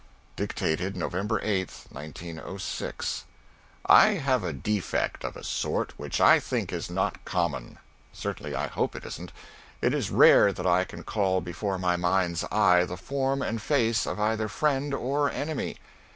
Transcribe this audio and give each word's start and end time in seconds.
[Dictated, 0.35 0.95
November 0.97 1.39
8, 1.43 1.71
1906.] 1.91 3.25
I 3.85 4.07
have 4.15 4.43
a 4.43 4.51
defect 4.51 5.23
of 5.23 5.35
a 5.37 5.43
sort 5.43 5.93
which 5.99 6.19
I 6.19 6.39
think 6.39 6.73
is 6.73 6.89
not 6.89 7.23
common; 7.23 7.77
certainly 8.11 8.55
I 8.55 8.65
hope 8.65 8.95
it 8.95 9.05
isn't: 9.05 9.31
it 9.79 9.93
is 9.93 10.09
rare 10.09 10.51
that 10.53 10.65
I 10.65 10.85
can 10.85 11.03
call 11.03 11.39
before 11.39 11.77
my 11.77 11.97
mind's 11.97 12.43
eye 12.51 12.83
the 12.85 12.97
form 12.97 13.43
and 13.43 13.61
face 13.61 14.07
of 14.07 14.19
either 14.19 14.47
friend 14.47 14.91
or 14.95 15.29
enemy. 15.29 15.77